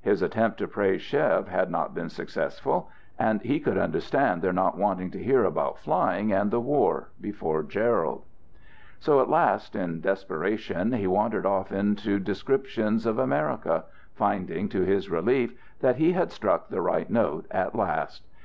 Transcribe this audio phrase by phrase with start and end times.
[0.00, 4.76] His attempt to praise Chev had not been successful, and he could understand their not
[4.76, 8.24] wanting to hear about flying and the war before Gerald.
[8.98, 15.08] So at last, in desperation, he wandered off into descriptions of America, finding to his
[15.08, 18.26] relief, that he had struck the right note at last.